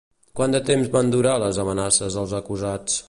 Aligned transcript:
Quant 0.37 0.55
de 0.55 0.61
temps 0.69 0.89
van 0.95 1.11
durar 1.15 1.35
les 1.45 1.59
amenaces 1.65 2.19
als 2.23 2.35
acusats? 2.43 2.99